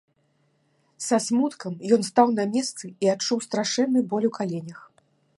Са 1.07 1.17
смуткам 1.25 1.75
ён 1.97 2.01
стаў 2.09 2.27
на 2.39 2.45
месцы 2.55 2.85
і 3.07 3.11
адчуў 3.15 3.43
страшэнны 3.47 3.99
боль 4.15 4.25
у 4.31 4.33
каленях. 4.39 4.79